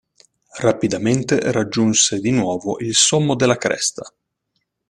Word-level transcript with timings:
Rapidamente 0.61 1.51
raggiunse 1.51 2.19
di 2.19 2.31
nuovo 2.31 2.79
il 2.79 2.95
sommo 2.95 3.35
della 3.35 3.57
cresta. 3.57 4.11